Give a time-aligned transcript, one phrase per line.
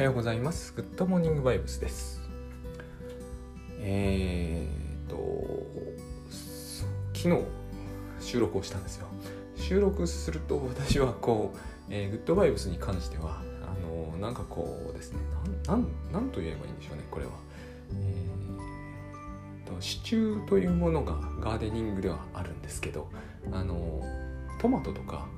[0.00, 0.72] はようございます。
[0.74, 2.22] グッドモーニングバイブスです。
[3.80, 5.66] えーと、
[7.12, 7.42] 昨日
[8.18, 9.08] 収録をしたんですよ。
[9.56, 11.58] 収録すると私はこう、
[11.90, 13.74] えー、グッドバイブスに関しては、あ
[14.14, 15.18] のなんかこうですね、
[15.66, 17.32] なん、なんと言えばいいんでしょうね、これは。
[17.92, 21.12] えーと、支柱というものが
[21.42, 23.10] ガーデニングではあるんですけど、
[23.52, 24.02] あの
[24.62, 25.28] トマトとか、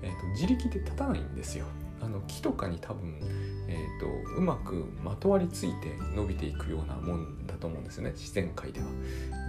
[0.00, 1.64] えーと自力で立たないんですよ。
[2.02, 3.20] あの木とかに多分、
[3.68, 8.86] えーと、うまくまとわりついて伸びていくようなもんだと思うんですよね自然界では。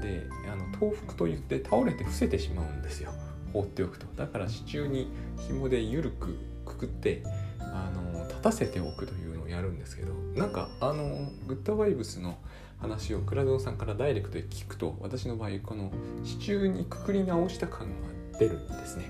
[0.02, 3.12] であの倒伏といって倒れて伏せてしまうんですよ
[3.54, 4.06] 放っておくと。
[4.16, 5.08] だから支柱に
[5.48, 7.24] 紐で緩くくくって
[7.60, 12.38] あの立たせておくというのをやるんですけどなんかあのグッドバイブスの
[12.80, 15.92] 話を倉蔵さんからダイレクトで聞くと私の場合この
[16.24, 19.10] 支柱にくくり直した感が出るんですね。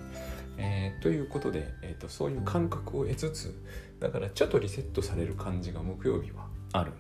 [0.58, 3.54] えー、ということで、えーと、そういう感覚を得つつ
[4.00, 6.92] だからちょっとリセットされる感じが木曜日はある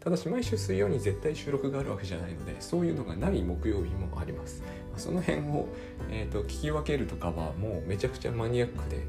[0.00, 4.62] ただし毎週水曜に絶対収録があるわけじゃないのでそういうのがない木曜日もあります
[4.96, 5.68] その辺を、
[6.10, 9.02] えーと、聞き分けるとかはもうめちゃくちゃマニアックで、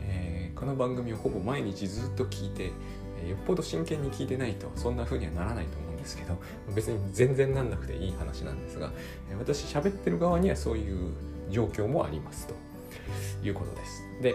[0.00, 2.72] えー、この番組をほぼ毎日ずっと聞いて、
[3.22, 6.38] えー、よっぽど真剣に聞いてないとそんな風にはならないと思うんですけど
[6.74, 8.90] 別に全然なんなくていい話なんですが、
[9.38, 11.12] 私喋ってる側にはそういう
[11.50, 12.54] 状況もありますと。
[13.42, 14.02] いうことです。
[14.22, 14.34] で、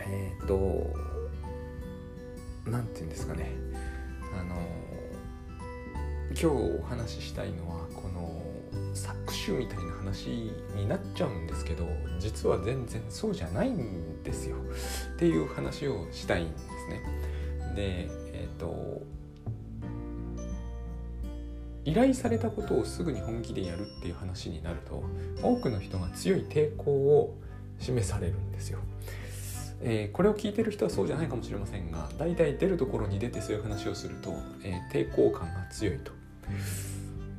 [0.00, 0.94] えっ、ー、と、
[2.66, 3.52] 何て言うんですかね、
[4.38, 4.56] あの、
[6.28, 8.42] 今日お話ししたいのは、この
[8.94, 11.86] 搾取みたいな話になっちゃうんですけど、
[12.18, 14.56] 実は全然そうじゃないんですよ。
[15.14, 17.02] っていう話をしたいんですね。
[17.74, 19.02] で、えっ、ー、と、
[21.84, 25.04] 依頼されたことをすぐに本気でやるっていう話になると
[25.42, 27.36] 多くの人が強い抵抗を
[27.78, 28.78] 示されるんですよ。
[29.86, 36.12] えー、これを聞いてる人はそうじゃないかもしれませんが大体出るところに出てそういう話をすると、えー、抵抗感が強いと。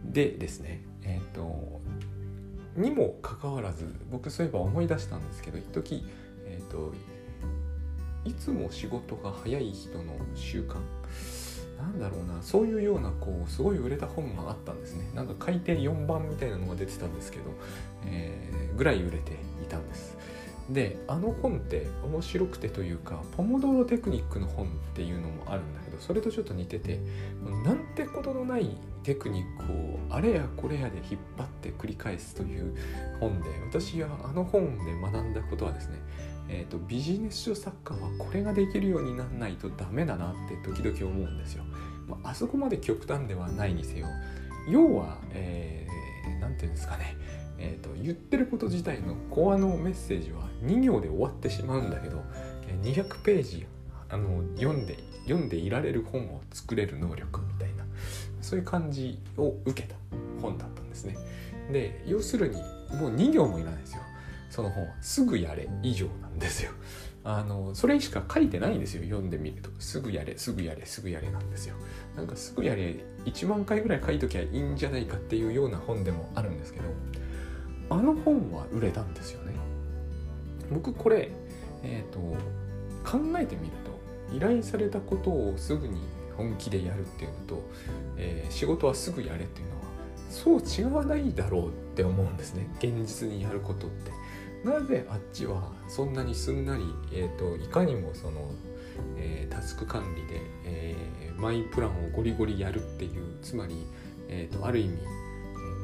[0.04, 1.82] でですねえっ、ー、と
[2.76, 6.06] にもかかわらず僕そういえば思い出したんですけど一時
[6.46, 6.94] えっ、と
[8.26, 10.78] いつも仕事が早い人の習慣
[11.86, 15.08] なんだろうなそういうようなこうすごい売れた本があったんですね。
[15.14, 17.44] なんか改訂4番みたいなのが出てたんですけど、
[18.06, 20.18] えー、ぐらい売れていたんです。
[20.70, 27.00] であの本って面白くてというかポモドロテクニックの本っていうのもあるんだけどそれとちょっと似てて
[27.64, 32.76] なんてことのないテクニックをあれやこれやで引っ張って繰り返すという
[33.20, 36.00] 本で私はあの本で学んだことはですね
[36.50, 41.64] えーと、ビジネス書作家はこれができるようにならないとダメだなって時々思うんですよ。
[42.08, 44.08] まあ、あそこまで極端ではないにせよ
[44.68, 47.16] 要は何、えー、て言うんですかね、
[47.58, 52.24] えーと、言ってること自体のコアのメッセージは2行で終わってしまうんだけど
[52.84, 53.66] 200ページ
[54.10, 57.84] あの読んで読んでいられる本を作れる能力みたいな
[58.42, 59.96] そういう感じを受けた
[60.42, 61.18] 本だったんですね。
[61.72, 62.58] で要するに
[63.00, 64.02] もう2行もいらないですよ。
[64.56, 66.72] その本はすぐやれ以上なんですよ。
[67.26, 69.70] あのそれしか書いてないんですよ読んでみると。
[69.80, 71.76] すぐやれすぐやれすぐやれなんですよ。
[72.16, 72.96] なんかすぐやれ
[73.26, 76.86] 1万回ぐらい書いときゃいいんじゃないかっていうような本でもあるんですけど
[77.90, 79.56] あの本は売れたんですよね。
[80.72, 81.32] 僕これ
[81.84, 82.20] えっ、ー、と
[83.04, 86.00] 考えてみると依頼されたことをすぐに
[86.38, 87.70] 本気でやるっていうのと、
[88.16, 89.82] えー、仕事はすぐやれっていうのは
[90.30, 92.70] そう違わないだろうって思うんですね。
[92.78, 94.16] 現実にやることって。
[94.66, 96.84] なぜあっちはそんなにすんなり、
[97.14, 98.50] えーと、いかにもその、
[99.16, 103.86] えー、タスク管理で、えー、マイプランをゴリゴリやるっていうつまり、
[104.28, 104.98] えーと、ある意味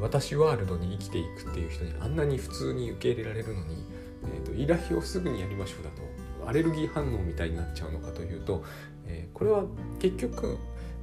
[0.01, 3.85] 私ワールドに生きていくっていう人にあんなに普通に受け入れられるのに、
[4.33, 8.63] えーと、依頼をすぐにやりましょうだとアレルギー反応みたいになっちゃうのかというと、
[9.05, 9.65] えー、これは
[9.99, 10.57] 結局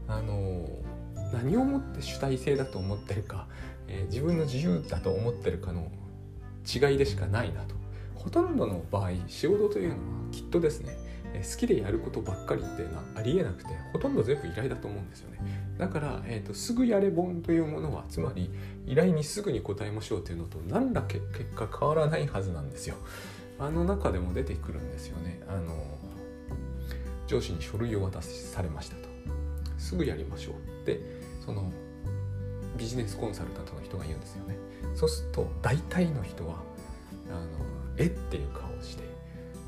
[0.08, 0.68] あの
[1.32, 3.46] 何をもって主体性だと思ってるか、
[3.86, 5.92] えー、自分の自由だと思ってるかの
[6.68, 7.74] 違いでしかないなと。
[8.14, 10.00] ほとんどの場合仕事というのは
[10.32, 10.96] きっとですね
[11.34, 15.38] 好きでやることばっかりっていうのはありえなくてほとんど全部依頼だと思うんですよね。
[15.78, 18.50] だから、えーと、すぐやれ本というものはつまり
[18.86, 21.22] 依頼にすぐに答えましょうというのと何ら結
[21.54, 22.96] 果変わらないはずなんですよ。
[23.60, 25.40] あの中でも出てくるんですよね。
[25.48, 25.74] あの
[27.26, 29.08] 上司に書類を渡されましたと。
[29.78, 30.52] すぐやりましょ
[30.82, 31.00] うで
[31.44, 31.72] その
[32.76, 34.56] ビジネスコンサルタントの人が言うんですよね。
[34.98, 36.56] そうすると大体の人は
[37.30, 37.46] あの
[37.98, 39.04] えっていう顔をして、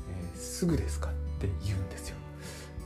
[0.09, 2.17] えー、すぐですかって言うんですよ。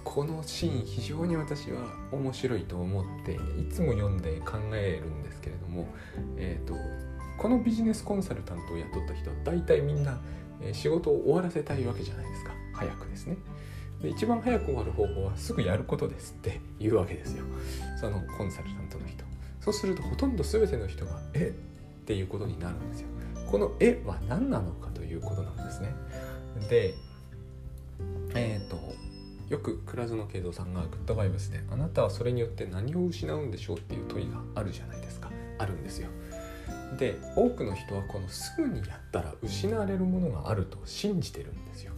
[0.04, 1.82] このシーン非常に私は
[2.12, 3.38] 面白いと思ってい
[3.72, 5.88] つも読んで考えるんですけれども、
[6.38, 6.76] えーと、
[7.42, 10.20] このビジネスコンサルタントを雇った人は大体みんな、
[10.72, 12.52] 仕事を終わらせたいわけじゃないですか。
[12.74, 13.38] 早くですね。
[14.04, 17.44] で一番早く終わる方法はすぐやることですって言うわけですよ。
[18.00, 19.26] そのコンサルタントの人。
[19.60, 21.56] そうするとほとんど全ての人が「え
[22.06, 23.08] っていうことになるんですよ。
[23.48, 25.96] この「え」は何なのかということなんですね。
[26.70, 26.94] で
[28.36, 28.78] えっ、ー、と
[29.50, 35.32] よく倉園慶三さんがグッドバイブスで「あなたはそれによって何を失うんでしょう?」っていう問いがあるじゃないですか。
[35.58, 36.10] あるんですよ。
[37.00, 41.94] で多くの人はこのすぐにやったら失われるものがあると信じてるんですよ。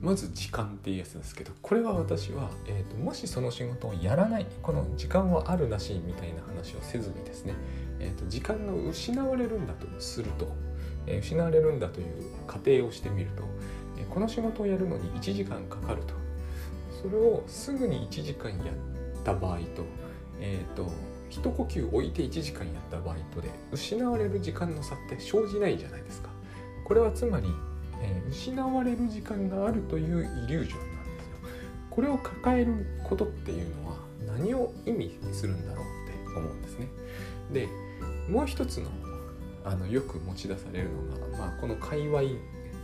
[0.00, 7.54] まず時間っていうやつですけどこれは私は、えーと、もしその仕事をやらないこの時間はあるなしみたいな話をせずにですね、
[8.00, 10.48] えーと、時間が失われるんだとすると、
[11.06, 12.06] えー、失われるんだという
[12.46, 13.42] 仮定をしてみると、
[13.98, 16.14] えー、この仕事をやるのに1時間かかると
[17.02, 19.84] それをすぐに1時間やった場合と,、
[20.40, 20.90] えーと、
[21.30, 26.28] 一呼吸置いて1時間やった場合とで失われる時間の差って生じないじゃないですか。
[26.84, 27.48] これはつまり
[28.00, 31.36] えー、失われる時間があるというイリュージョンなんですよ。
[31.90, 33.96] これを抱えることっていうのは
[34.26, 36.88] 何を意味するんだろうって思うんですね。
[37.52, 37.68] で
[38.28, 38.90] もう一つの
[39.64, 42.22] あのよく持ち出されるのが、まあ、この界隈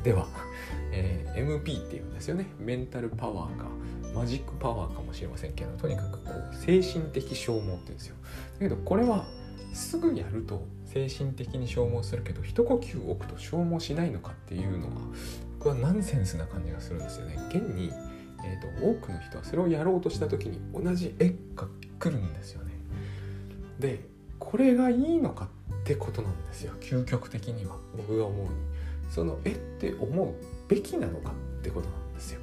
[0.02, 0.29] では、
[0.93, 3.67] えー、MP っていうんですよねメンタルパワーか
[4.14, 8.17] マジックパワーかもしれませんけどとにかくこう精神的消耗って言うんですよ。
[8.55, 9.26] だけどこれは
[9.73, 14.93] すぐやると精神的に消耗するけど一呼吸置くと消耗しないのかっていうのは
[15.58, 17.37] 僕はナンセンスな感じがするんですよね。
[17.49, 17.90] 現に、
[18.44, 21.67] えーと、多くの人はそれをやろうとした時に同じ絵が
[21.99, 22.73] 来るんですよね。
[23.81, 25.48] でこれがいいのか
[25.82, 28.50] ってことなんですよ究極的には僕が思うに。
[29.10, 30.34] その絵って思う
[30.66, 32.40] べきなのかってことなんですよ。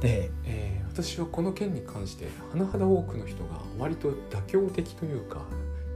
[0.00, 5.40] で、えー、私はこの件に関して甚だ多くの人が割と妥協的というか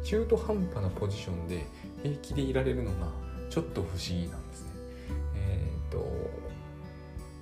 [0.02, 1.67] 中途半端なポジションで
[2.02, 3.08] 平気でいられるのが
[3.50, 4.70] ちょっと不思議なんですね。
[5.37, 6.06] えっ、ー、と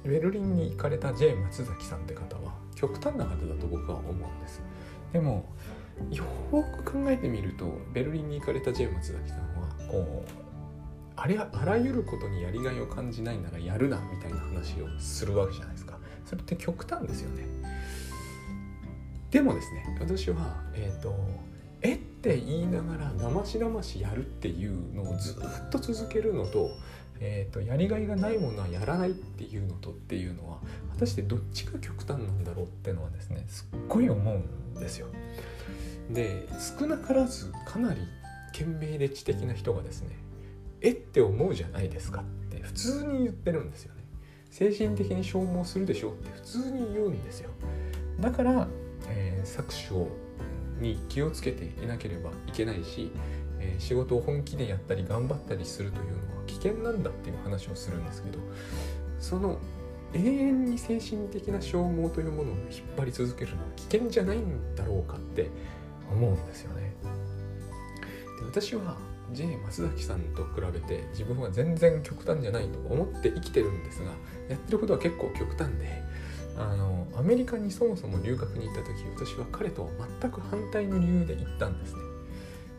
[0.05, 4.61] ベルリンに行かれた J 松崎さんって方は極端な方だと僕は思うんです。
[5.13, 5.45] でも
[6.11, 10.33] よく考えてみるとベルリンに行かれた J 松崎さんはこう
[11.17, 15.99] あれあらゆることにやりがいを感じないならやるなみたいな話をするわけじゃないですか。
[16.25, 17.47] それって極端ですよね。
[19.31, 21.15] でもですね私は、えーと
[21.83, 26.71] えって言いながらだましだましやるっていうのをずっと続けるのと,、
[27.21, 30.59] えーと、やりがいがないものはやらないっていうのとっていうのは
[30.93, 35.09] 果たしてどっちが極端なんだろうってのはですねすっごい思うんですよ。
[36.13, 36.49] で
[36.79, 38.01] 少なからずかなり
[38.53, 40.17] 賢明で知的な人がですね
[40.81, 44.01] えって思うじゃないですかって普通に言ってるんですよね。
[44.51, 47.51] 精神的に消耗するでしょうって普通に言うんですよ。
[48.19, 48.67] だから、
[49.09, 50.09] えー、搾取を
[50.81, 53.11] に気をつけていなければいけないし、
[53.59, 58.39] えー、仕事を本気でやったり頑張ったりするというのは危険なんだっていう話をするんですけど
[59.19, 59.59] その
[60.15, 65.49] 永遠に精神的な消耗というものを引っ張り続けるのは危険じゃないんだろうかって
[66.11, 66.95] 思うんですよね。
[68.39, 68.97] で私は
[69.33, 74.11] J 松崎さんと比べて自分は全然極端じゃないと思って生きてるんですが
[74.49, 76.03] やってることは結構極端で
[76.57, 79.89] あのアメリカにそもそも留学に行った時私は彼と
[80.21, 82.01] 全く反対の理由で行ったんですね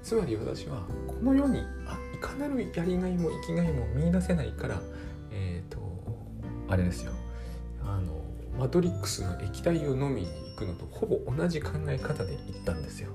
[0.03, 4.81] つまり私はこの世にあいかなるやりがいも生きがいも見いだせないから
[5.31, 5.79] えっ、ー、と
[6.67, 7.13] あれですよ
[7.83, 8.21] あの
[8.59, 10.27] マトリックスの液体を飲みに
[10.65, 13.09] くのとほぼ同じ考え方で行ったんですよ、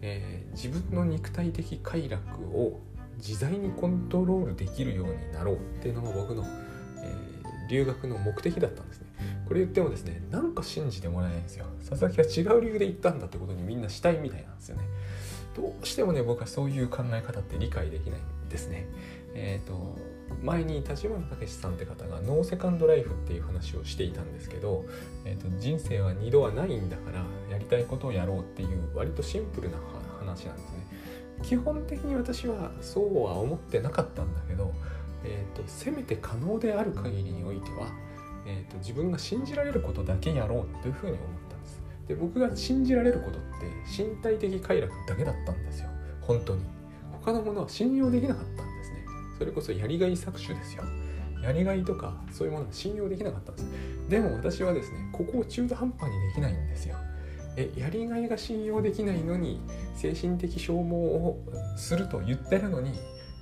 [0.00, 2.80] えー、自分の肉体的快楽を
[3.18, 6.44] 自在にコントロールできるようになろうっていうのが僕の、
[6.98, 9.06] えー、留学の目的だったんですね。
[9.46, 11.66] これ言ってもですねなんか信じてもらえないんですよ。
[11.88, 14.84] 佐々木は違う理由で言ったんだってことにみんなしたいみたいなんですよね。
[15.54, 18.86] どうしてもね僕はそういう考え方って理解できないんですね。
[19.34, 19.98] えっ、ー、と
[20.42, 24.84] 前に立花武さんって方がノーセカンドライフっていう話をしていたんですけど、
[25.24, 29.76] えーと、人生は2度はないんだからやりたいことをやろうっていう割とシンプルな
[30.20, 30.82] 話なんですね。
[31.42, 34.72] 基本的に私はそうは思ってなかったんだけど、
[35.24, 37.88] えーとせめて可能である限りにおいては
[38.46, 41.82] えーと、自分が信じられることだけやろうというふうに思ったんです。
[42.08, 43.48] で僕が信じられることって
[43.86, 45.88] 身体的快楽だけだったんですよ。
[46.20, 46.64] 本当に。
[47.12, 48.62] 他のものは信用できなかった
[49.42, 50.84] それこそやりがい搾取ですよ。
[51.42, 53.66] やりがいとかそういうものは信用できなかったんです。
[54.08, 56.96] でも私はですねここを中途半端にできないんですよ。
[57.56, 59.60] えやりがいが信用できないのに
[59.96, 61.42] 精神的消耗を
[61.76, 62.92] すると言ってるのに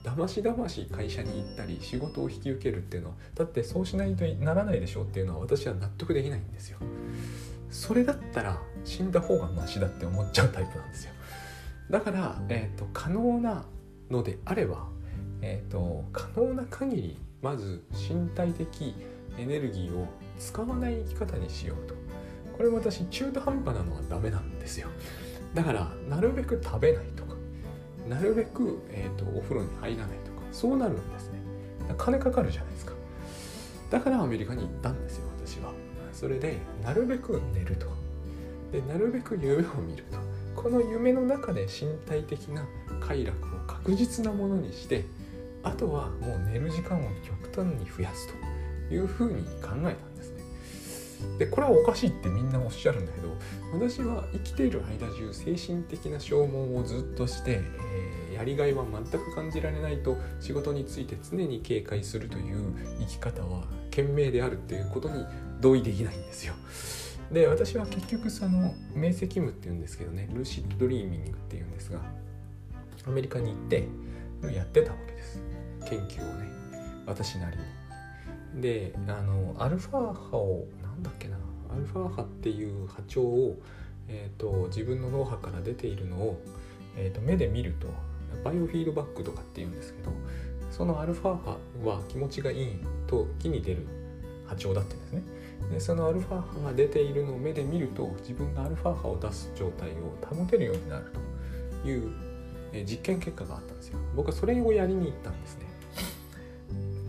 [0.03, 6.79] だましだまし会社に行ったり仕事を引き受けるっていうのはだってそうしないとならないでしょうっていうのは私は納得できないんですよ。
[7.71, 11.13] それだったら死んだ方がマシだって思っちゃうタイプなんですよ。
[11.91, 13.67] だから、えーと、可能な
[14.11, 14.87] のであれば、
[15.43, 18.95] えーと、可能な限りまず身体的
[19.39, 20.07] エネルギーを
[20.39, 21.95] 使わない生き方にしようと。
[22.57, 24.89] これ私中途半端なのはダメなんですよ。
[25.55, 27.35] だからなるべく食べないとか。
[28.09, 30.43] なるべく、えーと、お風呂に入らないとか。
[30.53, 31.39] そうなるんですね。
[31.97, 32.93] 金かかるじゃないですか。
[33.91, 35.73] だからアメリカに行ったんですよ私は。
[36.13, 37.87] それでなるべく寝ると。
[38.73, 40.19] でなるべく夢を見ると。
[40.61, 42.67] この夢の中で身体的な
[43.01, 45.05] 快楽を確実なものにして
[45.63, 48.29] あとはもう寝る時間を極端に増やす
[48.89, 50.41] というふうに考えたんですね
[51.39, 53.37] でこれはおかしいってみんなおっしゃるんだけど
[53.73, 57.61] 私は生きている間中精神的な消耗をずっとして、
[58.31, 65.25] えー、やりがいは全く感じられないと仕事について常に警戒するという生き方は賢明であるっていうことに
[65.61, 66.55] 同意できないんですよ。
[67.31, 72.01] で私は結局その明晰夢っていうんですけどねルーシッドドリーミングっていうんですが
[73.07, 73.87] アメリカに行って
[74.53, 75.41] やってたわけです
[75.87, 76.49] 研究をね
[77.07, 77.81] 私なりに。
[78.61, 81.37] であのアルファ波をなんだっけな
[81.73, 83.57] アルファ波っていう波長を、
[84.09, 86.43] えーと、自分の脳波から出ているのを、
[86.97, 87.87] えーと、目で見ると
[88.45, 90.11] バイオフィードバックとかっていうんですけど
[90.71, 91.59] そのアルファ波
[91.89, 93.87] は気持ちがいい時に出る
[94.47, 95.23] 波長だってんですね。
[95.73, 101.13] でそのアルファ波が出ているのを目で見ると自分がアルファ波を出す状態を保てるようになる
[101.83, 102.11] という
[102.85, 103.99] 実験結果があったんですよ。
[104.17, 105.70] 僕はそれをやりに行ったんですね。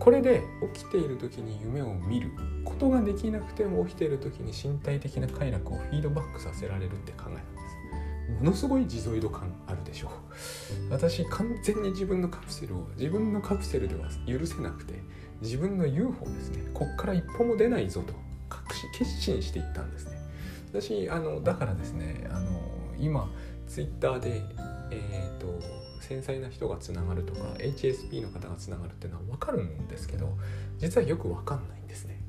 [0.02, 0.42] これで
[0.74, 2.32] 起きている時に夢を見る
[2.66, 7.40] ことができなくても起きている時に身体的な快楽をフィードバックさせられるって考えたんで
[8.34, 8.44] す。
[8.44, 10.12] ものすごい持続度感あるでしょう。
[10.90, 14.96] 私完全に自分のカプセルを自分のカプセルでは許せなくて
[15.40, 16.64] 自分の UFO ですね。
[16.74, 18.16] こっから一歩も出ないぞと
[18.50, 20.18] 確し決心していったんですね。
[20.74, 22.60] 私あのだからですねあの
[22.98, 23.30] 今
[23.68, 24.42] ツイッターで
[24.90, 25.81] えっ、ー、と
[26.12, 30.38] 繊細な人がつながるとか HSP の方がつながるっていうのは分かるんですけど
[30.78, 32.20] 実はよく分かんないんですね。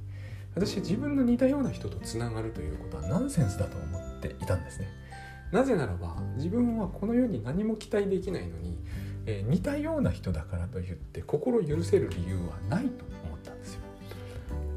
[0.55, 4.89] 私自分の似たような人とつながるということはナンセンスだと思っていたんですね。
[5.51, 8.79] なぜならば自分はこの世に何も期待できないのに、
[9.27, 13.81] えー、似たような人だからといって心許せる理由はないと思ったんですよ。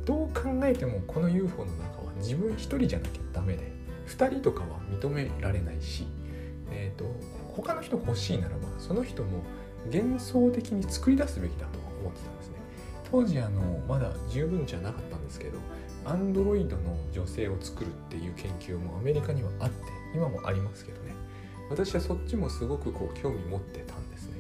[0.06, 3.72] どう考えてもこの UFO の中は自分一人じゃなきゃダメで
[4.08, 6.08] 2人とかは認められないし、
[6.72, 7.06] えーと
[7.56, 9.44] 他の人欲しいならばその人も
[9.92, 12.56] 幻想的に作り出すべきだと思ってたんですね。
[13.12, 15.60] 当時あのまだ十分じゃなかったんですけど
[16.06, 19.76] アンドロイドの女性を作るっていう研究もアメリカにはあって
[20.14, 21.14] 今もありますけどね。
[21.70, 24.34] 私はそっちもすごくこう興味持ってたんですね、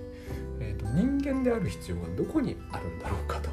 [0.60, 3.50] えーと、人間である必要がどこにあるんだろうかと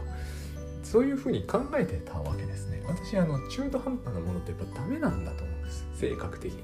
[0.83, 2.83] そういうふうに考えてたわけですね。
[2.87, 5.87] 私あの中途半端なものってやっぱダメなんだと思うんです。
[5.95, 6.63] 性格的に。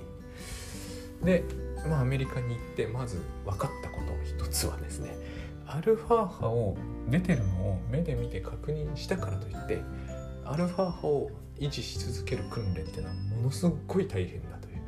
[1.25, 1.45] で
[1.87, 5.16] まあ、アメリカに行ってまず分かったこと一つはですね
[5.66, 6.76] アルファ波を
[7.08, 9.82] 出てるのを目で見て確認したからといって
[10.44, 14.78] アルファ波を維持し続ける訓練っていうのはものすごい大変だという。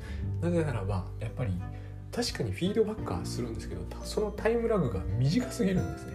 [0.40, 1.52] なぜならばやっぱり
[2.10, 6.12] 確かにフィードバックはするんですけどそのタイムラグが短すぎるんですね。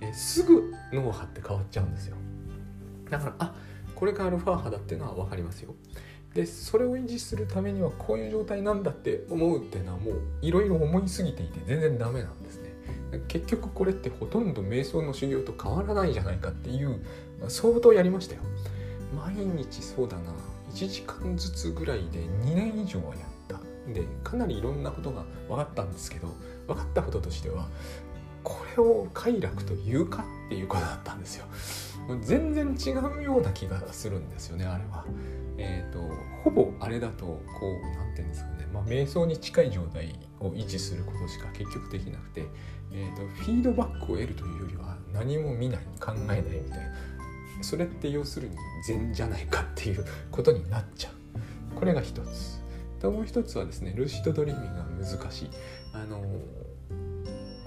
[0.00, 2.16] えすぐ脳波って変わっちゃうんですよ。
[3.10, 3.54] だからあ
[3.94, 5.74] これがアルファ波だっていうのは分かりますよ。
[6.34, 12.74] でそれを維持するためにはこういう状態なんだって思うっていうのはもういろいろ思いすぎていて全然ダメなんですね。
[13.28, 17.00] 結局これってほとんど瞑想の修行と変わらないじゃないかっていう
[17.46, 18.40] 相当やりましたよ。
[19.14, 20.32] 毎日そうだな。
[20.72, 23.60] 1時間ずつぐらいで2年以上はやった。
[23.92, 26.28] でかなりいろんなことが分かったんですけど
[26.66, 27.68] 分かったこととしては
[28.42, 31.46] これを快楽というかっていうことだったんですよ。
[32.22, 35.04] 全然違うような気がするんですよねあれは。
[35.58, 36.00] えーと、
[36.42, 42.44] ほぼあれだとこう何て言うんですかね、まあ、瞑想に近い状態を維持することしか結局できなくて、
[42.92, 46.94] えーと、フィードバックを得るというよりは何も見ない考えないみたいな。
[47.62, 51.78] それって要するに禅じゃないかっていうことになっちゃう。
[51.78, 52.62] これが一つ。
[53.00, 54.84] ともう一つはですねルーシッドドリーミングが
[55.18, 55.50] 難しい。
[55.92, 56.20] あの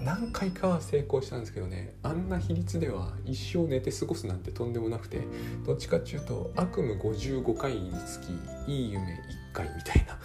[0.00, 5.22] 何回かは成功したんですけどねあんな比率では一生寝て過ごすなんてとんでもなくて
[5.66, 8.32] どっちかっていうと悪夢55回につき
[8.70, 10.18] いい夢1回みたいな。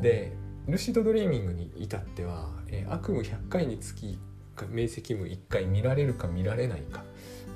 [0.00, 0.32] で
[0.66, 4.18] ルシドドリーミングに至っては、えー、悪夢100回につき
[4.70, 7.04] 明晰夢1回見られるか見られないか、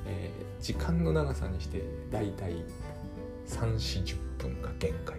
[0.07, 2.53] えー、時間の長さにしてだいたい
[3.47, 5.19] 340分が限界。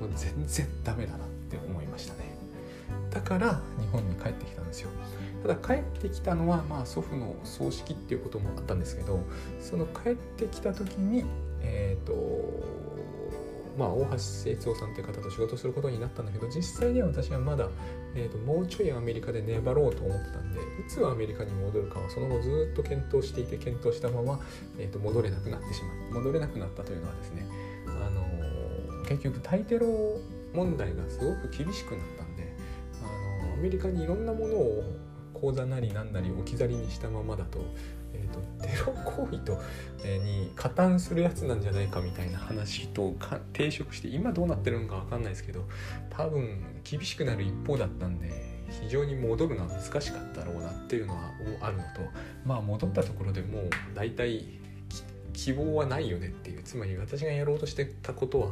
[0.00, 2.31] もう全然ダメだなって思いましたね。
[3.12, 4.90] だから日本に帰ってきたんですよ。
[5.42, 9.24] ただ帰ってきたのは、まあ、祖父の葬式っていうこともあったんですけど
[9.60, 11.24] その帰ってきた時に
[11.60, 12.82] えっ、ー、と
[13.78, 17.68] まあ、大橋誠一郎さんという方と仕事することになったんだけど実際には私はまだ、
[18.14, 24.40] えーと、もうちょいアメリカで粘ろうと思ってたんでいつアメリカに戻るかはその後ずっと検討していて検討したまま、
[24.78, 27.46] えーと、戻れなくなってしまう戻れなくなったというのはですね
[27.86, 29.86] あの結局タイテロ
[30.52, 32.21] 問題がすごく厳しくなった。
[33.62, 34.84] メリカにいろんなものを
[35.32, 37.58] 口座なりなんなり置き去りにしたままだと,、
[38.12, 39.60] えーと、テロ行為と、
[40.04, 45.64] えー、に加担するやつなんじゃないかみたいな話とか抵触して今どうなってるのか分かんないですけど
[46.10, 48.52] 多分厳しくなる一方だったんで
[48.82, 51.88] 非常に戻るのは難しかったろうなっていうのはあるのと
[52.44, 54.44] まあ戻ったところでもう大体
[55.32, 58.48] 希望はないよねっていうつまり私がやろうとしてたことは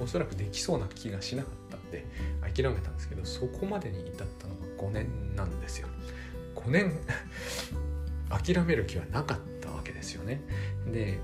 [0.00, 1.83] おそらくできそうな気がしなかった。
[2.00, 2.04] んで
[2.40, 5.88] 諦めたんですけどそこまでに至ったのが5年なんですよ。
[6.56, 6.92] 5年
[8.28, 10.40] 諦める気はなかったわけですよね。
[10.90, 11.18] で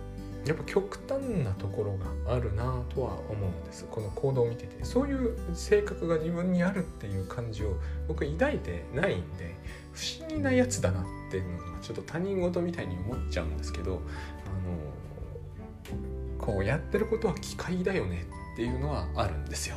[0.47, 3.85] やっぱ極端なところがあるなとは思うんです。
[3.91, 4.85] この行動を見てて。
[4.85, 7.75] そういう性格が自分にあるっていう感じを
[8.09, 9.55] 僕抱いてないんで
[9.93, 14.01] 不思議なやつだなっていうのがちょっと他人事みたいに思っちゃうんですけど
[14.47, 15.95] あ
[16.39, 18.25] のこうやってることは機械だよね
[18.55, 19.77] っていうのはあるんですよ。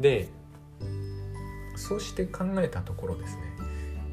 [0.00, 0.28] で
[1.76, 3.42] そうして考えたところですね、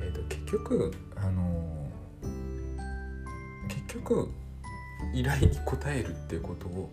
[0.01, 1.89] えーと、結局あの
[3.68, 4.30] 結局
[5.13, 6.92] 依頼に応えるっていうことを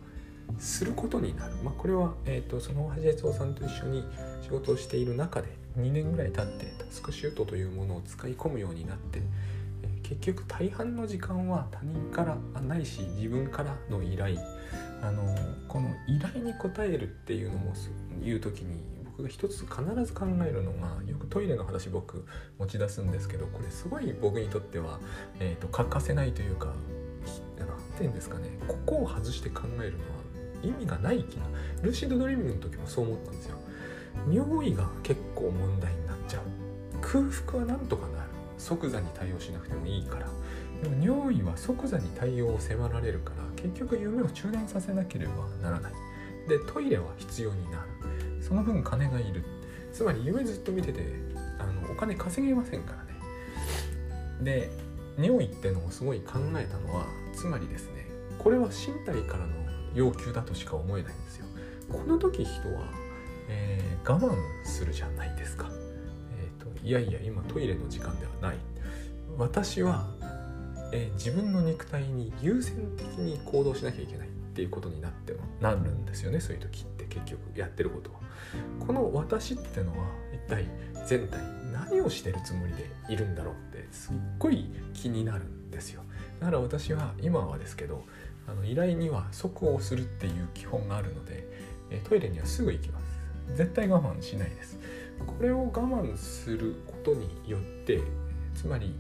[0.59, 4.05] することになる、まあ、これは、えーと、その橋哲夫さんと一緒に
[4.43, 9.21] 仕事をしている中で2年ぐらい経ってタスクシュートというものを使い込むようになって、
[10.11, 14.37] 結局大半の時間は他人からないし自分からの依頼。
[15.03, 15.23] あの
[15.67, 17.73] この依頼に応えるっていうのも
[18.23, 22.27] 言う時に僕が一つ必ず考えるのがよくトイレの話僕
[22.59, 25.01] 持ち出すんですけどこれすごい僕にとっては、
[25.39, 26.75] えーと欠かせないというか
[27.59, 28.51] 何て言うんですかね。
[28.69, 30.21] ここを外して考えるのは
[30.63, 31.47] 意味がない気が
[31.83, 33.57] ルーシードドリーミングの時もそう思ったんですよ。
[34.31, 36.43] 尿意が結構問題になっちゃう。
[37.01, 38.20] 空腹はなんとかな
[38.61, 40.27] 即座に対応しなくてもいいから。
[40.83, 45.93] でも尿意は即座に対応を迫られるから結局夢を中断させなければならない。
[46.49, 47.89] でトイレは必要になる。
[48.41, 49.45] その分金がいる。
[49.93, 51.05] つまり夢ずっと見てて
[51.59, 53.11] あのお金稼げませんからね。
[54.43, 54.71] で
[55.19, 58.07] 尿意ってのをすごい考えたのはつまりですね
[58.39, 59.53] これは身体からの
[59.95, 61.47] 要求だとしか思えないんですよ。
[61.91, 62.85] この時人は、
[63.49, 65.69] えー、我慢するじゃないですか、
[66.83, 68.57] いやいや今トイレの時間ではない。
[69.39, 70.09] 私は、
[70.93, 78.21] えー、自分の肉体に優先的に行動しなきゃいけないっていうことになってなるんですよねそういう時って結局やってることは。
[78.85, 80.67] この私ってのは一体
[81.07, 81.39] 全体
[81.73, 86.03] 何をしてるつもりでいるんだろうってすっごい気になるんですよ。
[86.41, 88.05] だから私は今はですけど
[88.49, 91.47] あの依頼には即応するっていう基本があるので
[92.09, 93.05] トイレにはすぐ行きます。
[93.55, 94.79] 絶対我慢しないです。
[95.27, 98.01] これを我慢することによって
[98.55, 98.95] つまり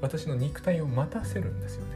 [0.00, 1.90] 私の肉体を待たせるんですよね、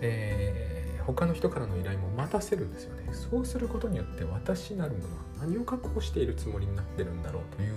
[0.00, 3.12] えー、他の人からの依頼も待たせるんですよね。
[3.12, 7.74] そうすることによって私なるものは何を確保しているつもりになってるんだろうという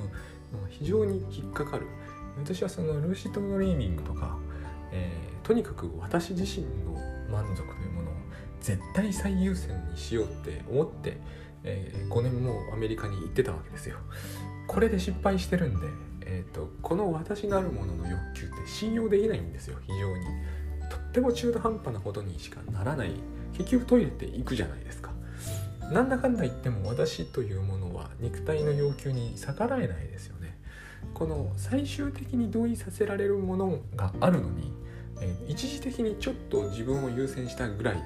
[0.54, 1.88] のが非常に引っかかる。
[2.38, 4.38] 私はそのルーシットドリーミングとか
[4.92, 6.94] えー、とにかく私自身の
[7.30, 8.14] 満足というものを
[8.60, 11.18] 絶対最優先にしようって思って、
[11.64, 13.98] えー、5年もアメリカに行ってたわけですよ。
[14.68, 15.88] これで失敗してるんで、
[16.26, 20.26] えーと、この私なるものの欲求って信用できないんですよ非常に。
[20.90, 23.12] とっても中途半端なことにしかならない
[23.54, 25.12] 結局トイレって行くじゃないですか。
[25.92, 30.58] なんだかんだ言っても私というものは肉体の要求に逆らえないですよね。
[31.14, 34.72] この最終的に同意させられるものがあるのに
[35.22, 38.02] えー、一時的にちょっと自分を優先したぐらいで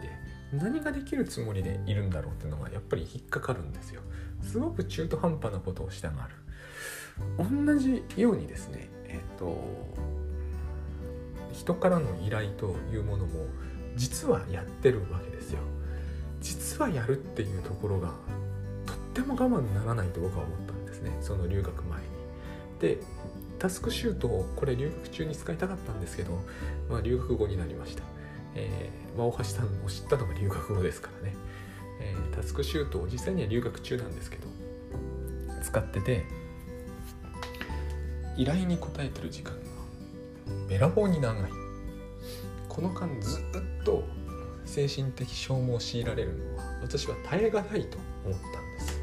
[0.54, 4.02] 何ができるつもりでいるんだろうっていうのがやっぱり引っかかるんですよ。
[4.42, 6.36] すごく中途半端なことをしたがる。
[7.66, 9.58] 同じようにですねえっ、と
[11.54, 13.46] 人からの依頼というものも
[13.96, 15.60] 実はやってるわけですよ。
[16.42, 18.10] 実はやるっていうところが
[18.86, 21.18] とっても我慢にならないと僕は思ったんですね。
[21.22, 22.06] その留学前に。
[22.80, 23.00] で
[23.58, 26.40] タスクシュートをこれ留学中に使いたかったんですけど、
[26.90, 28.04] まあ、留学後になりました、
[28.56, 31.36] えーまあ、大橋さんを知ったのが留学後ですからね、
[32.02, 34.48] えー、タスクシュートを実際には留学中なんですけど
[35.62, 36.26] 使ってて
[38.38, 39.60] 依頼に応えてる時間が
[40.68, 41.52] べらぼうに長い。
[42.68, 44.04] この間ずっと
[44.66, 49.02] 精神的消耗を強いられるのは私は耐え難いと思ったんです。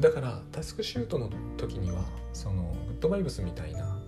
[0.00, 3.98] だからタスクシュートの時にはそのグッドバイブスみたいな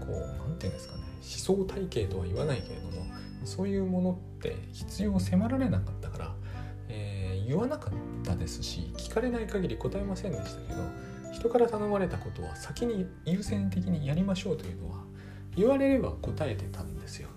[0.00, 3.04] こう何て言うんですかね思想体系とは言わないけれども
[3.44, 6.34] そういうものって必要を迫られなかったから、
[6.88, 7.92] えー、言わなかっ
[8.24, 10.82] たですし聞かれない限り答えませんでしたけど
[11.32, 15.04] 人から頼まれたことは先に優先的にやりましょうというのは
[15.56, 17.28] 言われれば答えてたんですよ。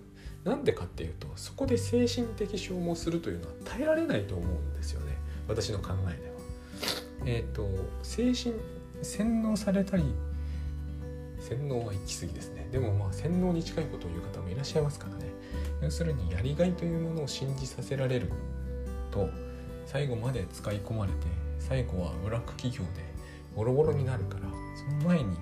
[0.44, 5.16] なんでかっていうとそこで精神的消耗するというのは耐えられないと思うんですよね。
[5.48, 6.34] 私の考えでは。
[7.26, 7.70] えっ、ー、と
[8.02, 8.56] 精神
[9.02, 10.04] 洗脳されたり
[11.40, 12.68] 洗脳は行き過ぎですね。
[12.72, 15.33] でもまあ洗脳に近いことを言う方もいらっしゃいますからね。
[15.84, 18.30] 要するにやりがいというものを信じさせられる
[19.12, 19.30] と
[19.86, 21.18] 最後まで使い込まれて
[21.60, 23.04] 最後はブラック企業で
[23.56, 24.42] ボロボロになるから
[24.76, 25.38] その前に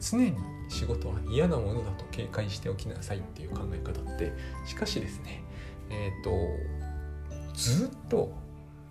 [0.00, 0.34] 常に
[0.68, 4.32] 仕事は嫌なものだと警戒しておきなさいっていう考え方って
[4.66, 5.42] しかしですね
[5.90, 8.32] えっ、ー、とずっと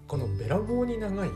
[0.07, 1.29] このべらぼうに長い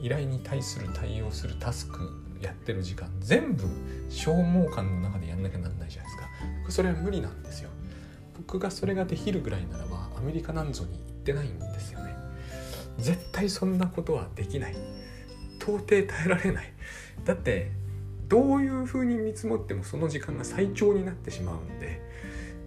[0.00, 3.64] 依頼に対する対応するタスクやってる時間全部
[4.08, 6.28] 消耗感の中でやんなきゃなんないじゃないですか。
[6.70, 7.67] それは無理なんですよ。
[8.48, 12.16] 僕がそれができるぐらいならばアメリカなんぞに行ってないんですよね。
[12.96, 14.76] 絶対そんなことはできない。
[15.60, 16.72] 到底耐えられない。
[17.26, 17.70] だって
[18.26, 22.00] どういうふうに見積もってもその時間が最長になってしまうんで。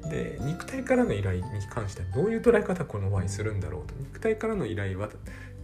[0.04, 3.96] で肉体からの依頼に関してはどういう捉え方この場合するんだろうと。
[3.98, 5.10] 肉体からの依頼は、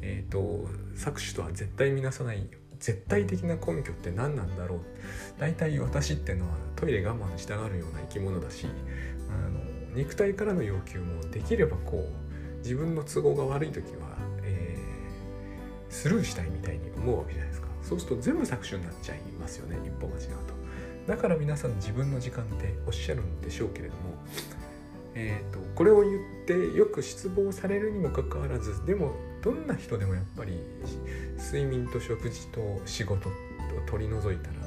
[0.02, 2.50] えーと、搾取とは絶対見なさない
[2.80, 4.80] 絶対的な根拠って何なんだろう。
[5.40, 8.66] 大体私っていうのはトイレ我慢したがるような生き物だし
[9.30, 9.67] あの
[9.98, 17.68] 肉体からの要求もできればこう自分の都合が悪い時は、えー、スルーしたいみたいに思うわけじゃないですか。
[17.82, 20.54] そうすると全部搾取になっちゃいますよね一歩間違うと
[21.08, 24.18] だから皆さん自分の時間っておっしゃるんでしょうけれども
[25.20, 30.62] えーと、これを言ってよく失望されるにもかかわらずでもどんな人でもやっぱり
[31.40, 33.32] 睡眠と食事と仕事を
[33.88, 34.58] 取り除いたら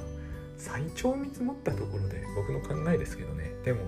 [0.57, 3.53] 最長見積もったところで僕の考えですけどね。
[3.65, 3.83] でも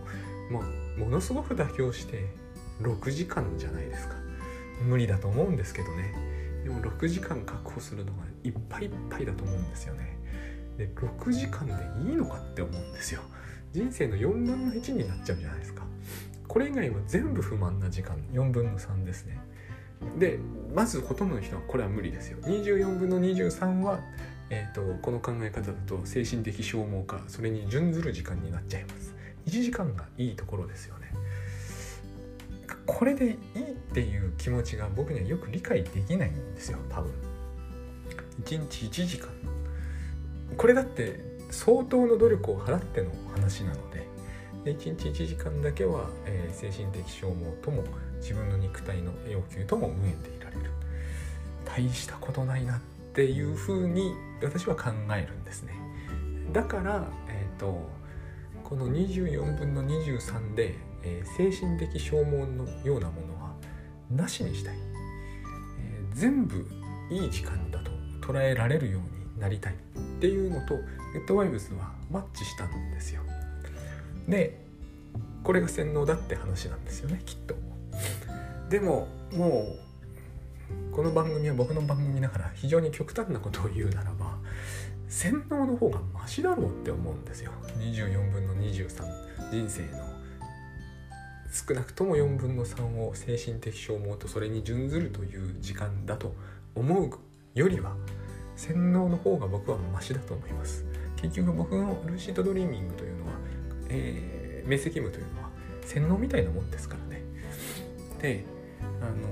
[0.52, 2.26] まあものすごく妥協して
[2.82, 4.14] 6時間じゃないですか。
[4.86, 6.14] 無理だと思うんですけどね。
[6.64, 10.18] でも6時間確保するのがいっぱいいっぱいだと思うんですよね。
[10.76, 11.72] で6時間で
[12.10, 13.20] いいのかって思うんですよ。
[13.72, 15.82] 人生の4分の1になっちゃうじゃないですか。
[16.46, 18.16] これ以外は全部不満な時間。
[18.32, 19.38] 4分の3ですね。
[20.18, 20.38] で
[20.74, 22.38] まずほとんどの人はこれは無理ですよ。
[22.42, 24.00] 24分の23は、
[24.50, 29.11] えーと、この考え方だと精神的消耗かそれに準ずる時間になっちゃいます。
[29.46, 31.12] 1時間がいいところですよね。
[32.86, 33.36] これでいいっ
[33.94, 37.12] ていう気持ちが僕にはよく理解できないんですよ多分。
[38.44, 39.28] 1日1時間。
[40.56, 44.02] これだって相当の努力を払っての話なので。
[44.64, 47.82] で1日1時間だけは、えー、精神的消耗とも
[48.20, 50.70] 自分の肉体の要求とも無縁でいられる。
[51.64, 52.80] 大したことないなっ
[53.12, 55.74] ていうふうに私は考えるんですね。
[56.52, 57.88] だから、えーと、
[58.72, 63.54] この24分の23で、えー、精神的消耗のようなものは
[64.10, 64.76] なしにしたい、
[65.78, 66.66] えー、全部
[67.10, 67.90] いい時間だと
[68.22, 69.76] 捉えられるようになりたいっ
[70.22, 70.76] ていうのと
[71.12, 73.20] ネットワイブスはマッチしたんですよ。
[74.26, 74.58] で
[75.44, 77.54] これが洗脳だって話なんですよねきっと。
[78.70, 79.76] でもも
[80.90, 84.31] うこの番組は僕の番組だから非常に極端なことを言うならば
[85.12, 87.52] 洗脳の方がマシだろうって思うんですよ。
[87.78, 89.04] 24分の23
[89.50, 89.88] 人生の
[91.52, 96.34] 少なくとも4分の3を精神的消耗とそれに準ずるという時間だと
[96.74, 97.10] 思う
[97.54, 97.94] よりは
[98.56, 100.86] 洗脳の方が僕はマシだと思います。
[101.16, 103.32] 結局僕のルーシートドリーミングというのは
[103.90, 105.50] えー、明晰夢というのは
[105.84, 107.22] 洗脳みたいなもんですからね。
[108.22, 108.44] で
[109.02, 109.28] あの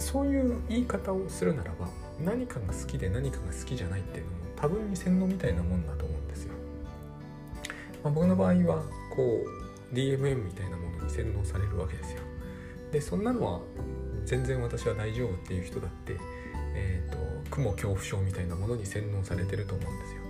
[0.00, 1.88] そういう言い方をするならば
[2.22, 6.54] 何かが好きで何かが好きじゃないっていうのも多分に洗脳みたいなもんだと思うんですよ。
[8.02, 8.82] まあ、僕の場合は
[9.14, 9.44] こ
[9.92, 12.20] う DMM みたいなものに洗脳されるわけですよ。
[12.92, 13.60] でそんなのは
[14.24, 16.16] 全然私は大丈夫っていう人だって、
[16.74, 20.20] えーと、と雲恐怖症みたいなものに洗脳されてると思うんですよ。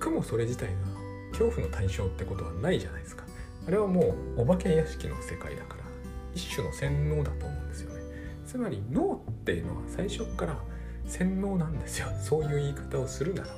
[0.00, 3.24] 雲それ自体が恐怖の対象ってことはないじゃないですか
[3.66, 5.84] あれはもうお化け屋敷の世界だから
[6.34, 8.02] 一種の洗脳だと思うんですよね
[8.46, 10.58] つまり脳っていうのは最初から
[11.06, 12.08] 洗脳なんですよ。
[12.20, 13.54] そういう言い方をするならば。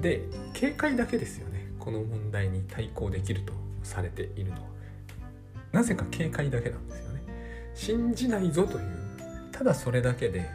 [0.00, 1.66] で警戒だけですよね。
[1.78, 3.52] この問題に対抗できると
[3.82, 4.60] されているのは。
[5.72, 7.22] なぜか警戒だけなんですよね。
[7.74, 8.86] 信じないぞという。
[9.52, 10.48] ただそれだけで、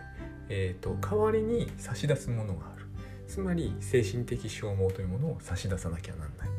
[0.50, 2.86] えーと代わりに差し出すものがある。
[3.28, 6.50] つまり精神的消耗というものを差し出さなきゃなんない。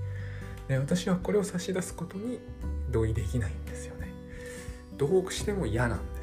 [0.69, 2.41] で私はこれを差し出すことに
[2.91, 4.09] 同意できないんですよね。
[4.97, 6.16] どうしても嫌なんです。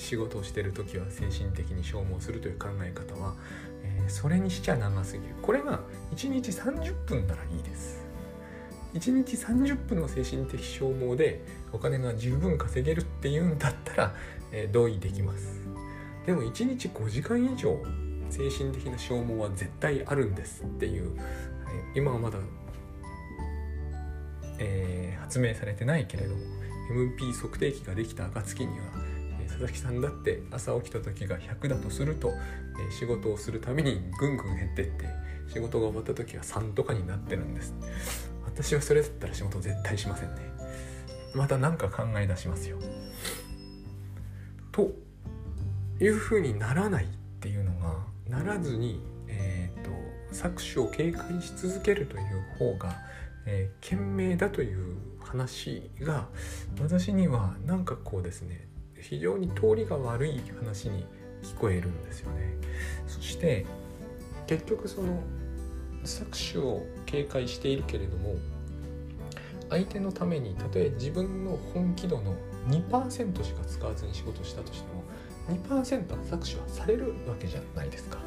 [0.00, 3.34] 仕事をしてる時は精神的に消耗するという考え方は、
[3.82, 5.34] えー、それにしちゃ長すぎる。
[5.42, 5.80] これが
[6.14, 8.00] 1日30分ならいいです。
[8.94, 14.14] 1日30分の精神的消耗でお金が十分稼げるっていうんだったら、
[14.52, 15.60] えー、同意できます。
[16.26, 17.78] でも1日5時間以上
[18.30, 21.24] 精神的な消耗は絶対あるんですっていう、はい、
[21.94, 22.38] 今はまだ、
[24.58, 26.40] えー、発明されてないけれども
[26.90, 28.84] MP 測定器ができた暁には、
[29.60, 35.04] 佐々木さんだって朝起きた時が100だとすると、え仕事をするためにぐんぐん減ってって
[35.48, 37.74] 仕事が終わった時は3とかになってるんです。
[38.46, 40.40] 私はそれだったら仕事絶対しませんね。
[41.34, 42.78] また何か考え出しますよ。
[44.72, 44.92] と
[46.00, 47.08] いうふうにならないっ
[47.40, 47.96] ていうのが
[48.30, 49.90] ならずに、えーと、
[50.32, 52.96] 搾取を警戒し続けるという方が、
[53.44, 56.28] えー、賢明だという話が
[56.80, 58.69] 私にはなんかこうですね
[59.00, 61.04] 非常に通りが悪い話に
[61.42, 62.54] 聞こえるんですよね。
[63.06, 63.66] そして
[64.46, 65.22] 結局その
[66.04, 68.36] 搾取を警戒しているけれども
[69.68, 72.34] 相手のためにたとえ自分の本気度の
[72.68, 75.04] 2%しか使わずに仕事したとしても
[75.68, 78.18] 2%は搾取はされるわけじゃないですか。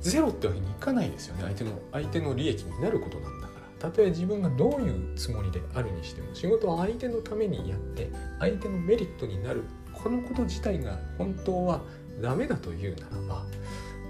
[0.00, 3.45] ゼロってわけにいかないですよね相手の相手の利益になることなんだ
[3.86, 11.82] たとえ自分がどういうつもりであるにしても仕事は相手のためにやって相手のメリットになるこのこと自体が本当は
[12.20, 13.44] ダメだというならば、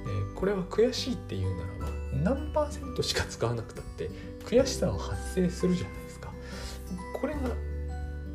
[0.06, 4.10] えー、これは悔しいっていうならば何パーセントしか使わなくたって
[4.44, 6.32] 悔しさは発生するじゃないですか。
[7.20, 7.40] これが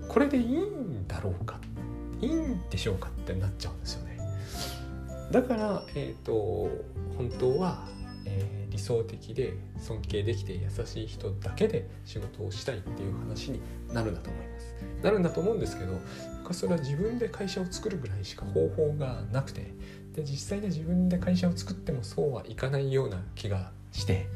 [0.08, 1.60] これでいいんだろうか
[2.22, 4.20] いいんでしょうかってなっちゃうんですよね。
[5.32, 6.34] だから、えーと、
[7.18, 7.88] 本当は、
[8.26, 14.76] えー、理想的で尊敬できて優しい人だけで仕事をしたいっていう話になるんだと思います。
[15.04, 16.00] なるんだと思うんですけど
[16.52, 19.74] それは自分で会社を作るぐらいしか方法がなくて
[20.14, 24.28] で実際に自分で会社を作ってもそうはいかないような気がして、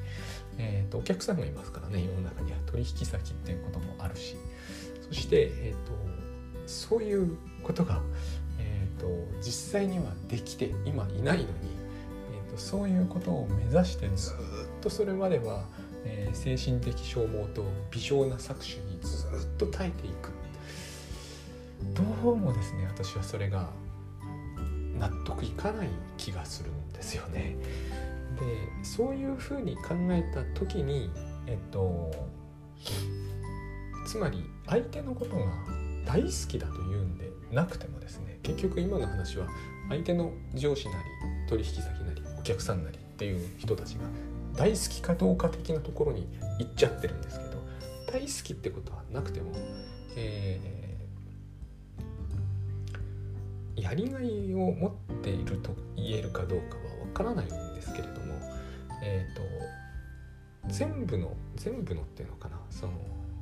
[0.58, 4.36] えーと、お客さんがいますからね世の中には取引先っていうこともあるし。
[5.08, 5.94] そして、えーと、
[6.66, 8.02] そういうことが、
[8.60, 9.08] えーと、
[9.42, 11.48] 実際にはできて今いないのに、
[12.56, 14.34] とそういうことを目指してずっ
[14.82, 15.66] とそれまでは、
[16.06, 20.32] えー、精神的消耗と微小な搾取にずっと耐えていく
[21.94, 23.70] どうもですね私はそれが
[24.98, 27.58] 納得いかない気がするんですよね。
[28.40, 31.10] でそういうふうに考えた時に
[31.48, 32.12] えっと
[34.08, 35.46] つまり相手のことが
[36.06, 39.48] 大好きだというんでなくてもですね結局今の話は
[39.90, 41.00] 相手の上司なり
[41.48, 42.15] 取引先なり
[42.46, 44.06] 客さんなりっていう人たちが
[44.56, 46.28] 大好きかどうか的なところに
[46.60, 47.62] 行っちゃってるんですけど
[48.12, 49.52] 大好きってことはなくても、
[50.16, 58.36] えー、やりがいを持っていると言えるかどうかはわからないんですけれども
[59.04, 59.42] えっ、ー、と
[60.68, 62.94] 全部の全部のっていうのかなその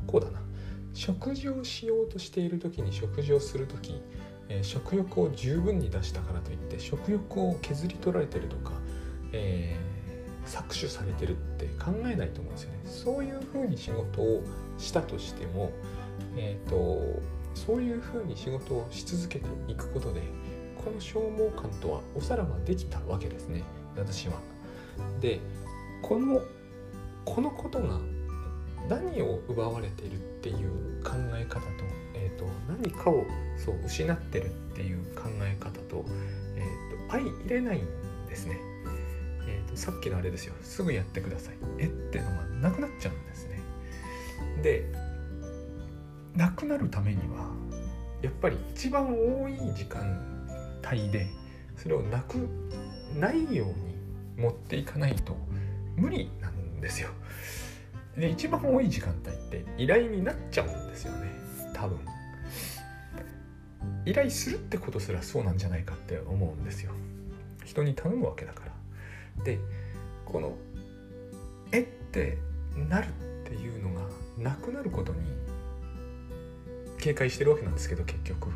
[0.07, 0.41] こうだな。
[0.93, 3.99] 食事をしようとしている時に食事をする時、
[4.49, 8.73] えー、食欲を十分に出したからといって食欲を削り取られてるとか、
[9.31, 12.79] えー、搾取されてるって考えないと思うんですよね。
[12.85, 14.43] そういうふうに仕事を
[14.77, 15.71] したとしても、
[16.35, 17.21] えーと、
[17.55, 20.21] そういうふうに仕事をし続けていくことで
[20.83, 23.63] この消耗感とはおさらばできたわけですね
[23.95, 24.35] 私は。
[25.21, 25.39] で
[26.01, 26.41] この
[27.25, 27.99] このことが
[28.89, 31.85] 何を奪われているっていう考え方と,、
[32.23, 33.25] えーと、何かを
[33.57, 36.05] そう失ってるっていう考え方と,、
[36.55, 37.85] えーと、相入れないん
[38.27, 38.57] ですね、
[39.47, 39.75] えーと。
[39.75, 43.59] さっきのあれですよすぐやってくださいえってのがなくなっちゃうんですね。
[44.61, 44.85] で
[46.35, 47.51] なくなるためには
[48.21, 50.49] やっぱり一番多い時間
[50.89, 51.27] 帯で
[51.75, 52.47] それをなく
[53.19, 53.73] ないように
[54.37, 55.35] 持っていかないと
[55.95, 57.09] 無理なんですよ。
[58.17, 61.42] で一番多い時間帯って依頼になっちゃうんですよね
[61.73, 61.99] 多分。
[64.05, 66.91] 依頼するってことすらそうなんじゃないかって思うんですよ。
[67.65, 69.43] 人に頼むわけだから。
[69.43, 69.59] で
[70.25, 70.55] この
[71.71, 72.37] 「えっ?」て
[72.89, 73.11] なるっ
[73.45, 74.01] ていうのが
[74.37, 75.19] なくなることに
[76.99, 78.49] 警戒してるわけなんですけど結局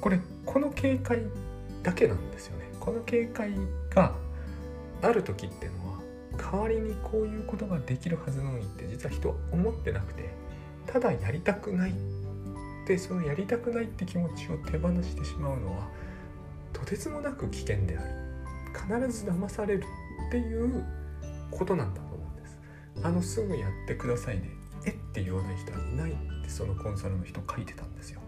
[0.00, 1.22] これこの警戒
[1.82, 3.52] だけなんですよねこの警戒
[3.90, 4.14] が
[5.02, 5.98] ある時ってのは
[6.36, 10.30] 代わりにこういうことができるはずなのにって実は人は思ってなくて
[10.94, 11.92] ただやりたくない
[12.86, 15.88] でそのやりたくないって気持ちを手放してしまうのは
[16.72, 18.24] とてつもなく危険である。
[18.74, 19.84] 必ず騙される
[20.28, 20.84] っていう
[21.50, 22.58] ことなんだと思うんです。
[23.02, 24.50] あのすぐやってくださいね
[24.86, 28.20] えって言わない人はいないってそのコンサルの人書いてたんですよ。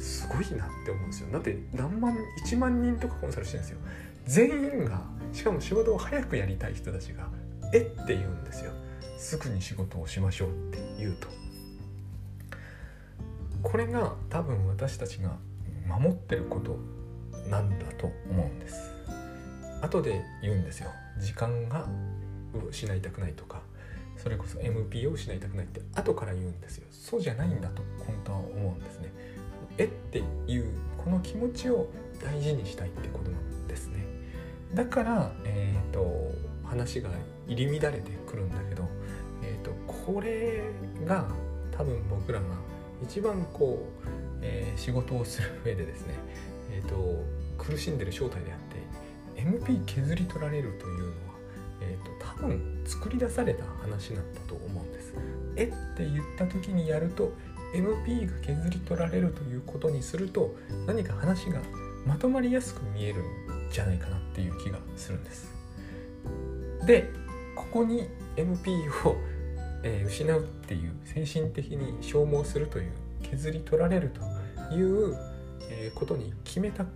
[0.00, 1.28] すごいなって思うんですよ。
[1.30, 2.16] だって何万
[2.46, 3.78] 1万人とかコンサルしてるんですよ。
[4.24, 5.02] 全員が
[5.34, 7.28] しかも仕事を早くやりたい人たちが
[7.74, 8.72] 「えっ?」て言うんですよ。
[9.18, 11.47] すぐに仕事をしましょうって言うと。
[13.62, 15.36] これが多分私たちが
[15.86, 16.78] 守ってること
[17.48, 18.94] なんだと思うんです。
[19.80, 20.90] 後で言うんですよ。
[21.18, 21.86] 時間が
[22.70, 23.62] 失いたくないとか。
[24.16, 26.86] それこそ MP を失いたくないって後から言うんですよ。
[26.90, 29.12] そうじゃないんだと本当は思うんですね。
[29.78, 31.88] えっていうこの気持ちを
[32.22, 34.04] 大事にしたいってことなんですね。
[34.74, 36.32] だからえっ、ー、と
[36.64, 37.10] 話が
[37.46, 38.84] 入り乱れてくるんだけど、
[39.42, 40.64] えーと、これ
[41.06, 41.26] が
[41.70, 42.46] 多分僕らが
[43.02, 44.08] 一番こう、
[44.42, 46.14] えー、仕事をする上でですね、
[46.70, 47.24] えーと、
[47.56, 48.58] 苦しんでる正体であっ
[49.36, 51.12] て MP 削り取られるというのは、
[51.80, 55.12] えーと、多分作り出された話なんだと思うんです。
[55.56, 55.64] え？
[55.64, 57.32] って言った時にやると
[57.74, 60.54] MP が削り取られるということにすると
[60.86, 61.60] 何か話が
[62.06, 63.24] まとまりやすく見えるん
[63.70, 65.52] じゃないかなっていう気がするんです。
[66.86, 67.10] で
[67.54, 68.70] ここに MP
[69.06, 69.16] を、
[69.82, 75.16] えー、失うっていう精神的に消耗するという削り取られるという、
[75.70, 76.86] えー、ことに決めた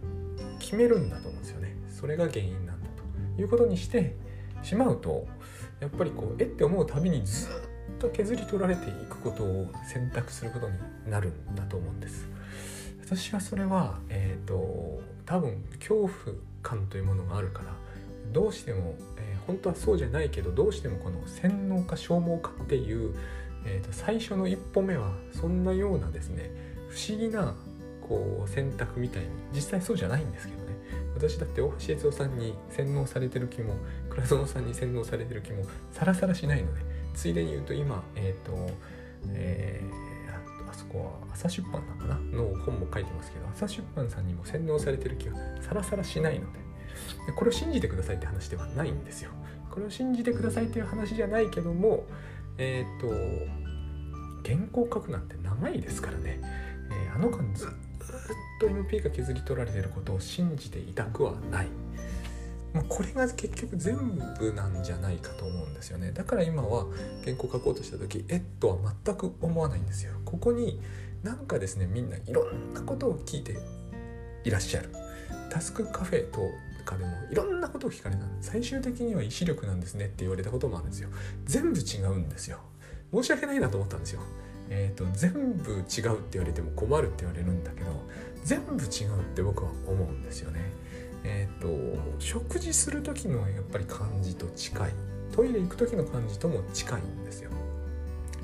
[0.58, 1.76] 決めるんだと思うんですよね。
[1.88, 2.88] それが原因なんだ
[3.36, 4.16] ということにして
[4.62, 5.26] しまうと
[5.80, 7.50] やっぱりこうえって思うたびにずっ
[7.98, 10.76] と削り取られていくことを選択することに
[11.10, 12.28] なるんだと思うんです。
[13.04, 16.10] 私はそれはえっ、ー、と多分恐怖
[16.62, 17.74] 感というものがあるから
[18.32, 23.14] どうしても、えー、本当はそうじゃないけどどうしてもこの洗脳か消耗かっていう、
[23.64, 26.50] えーと、最初の一歩目はそんなようなですね
[26.88, 27.54] 不思議な
[28.00, 30.72] こう選択みたいに実際そうじゃないんですけどね。
[31.14, 33.74] 私だって大橋悦夫さんに洗脳されてる気も
[34.10, 36.80] 倉園さんに洗脳されてる気もさらさらしないので
[37.14, 38.70] ついでに言うと今えっ、ー、と
[39.28, 42.38] えー、あそこは朝出版なのかな？
[42.38, 46.58] の本も書いてますけど朝出版さんにも洗脳されてる気はさらさらしないので
[47.26, 49.30] でこれを信じてくださいって話ではないんですよ。
[49.70, 52.04] これを信じてくださいっていう話じゃないけども
[52.58, 53.08] えっ、ー、と
[54.44, 56.40] 原稿書くなんて長いですからね、
[56.90, 57.68] えー、あの間ずっ
[58.60, 61.68] と MP が削り取られてることを信じていたくはない。
[62.74, 63.96] まあ、これが結局全
[64.38, 66.86] 部なんじゃないかと思うんですよねだから今は
[67.22, 70.80] 原稿書こうとした時えっとは全く思わないんですよここに
[71.22, 73.58] なんかですねみんないろんなことを聞いて
[74.44, 74.88] いらっしゃる
[75.50, 76.40] タスクカフェと
[76.84, 78.22] かでもいろんなことを聞かれた。
[78.40, 81.08] 最終的には意志力なんですねって言われたこともあるんですよ。
[81.44, 82.58] 全部違うんですよ。
[83.12, 84.20] 申し訳ないなと思ったんですよ。
[84.70, 85.92] えっ、ー、と全部違うって
[86.32, 87.90] 言われても困るって言われるんだけど
[88.44, 90.60] 全部違うって僕は思うんですよね。
[91.24, 94.92] えっ、ー、と食事する時のやっぱり感じと近い。
[95.32, 97.50] トイレ行く時の感じとも近いんですよ。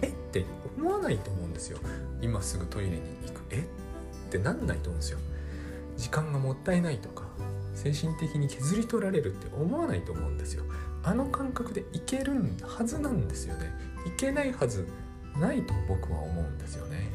[0.01, 0.45] えって
[0.79, 1.79] 思わないと思うんですよ。
[2.23, 3.43] 今すぐトイレに行く。
[3.51, 3.59] え？
[3.59, 5.19] ってなんないと思うんですよ。
[5.97, 7.28] 時間がもったいないとか
[7.79, 10.65] 精神的に削り取られるって思わないと思うんですよ。
[11.05, 13.73] あの感覚でいけるはずなんですよね。
[14.05, 14.89] いけないはず
[15.39, 17.09] ないと僕は思うんですよね。